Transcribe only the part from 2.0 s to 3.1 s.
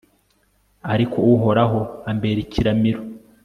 ambera ikiramiro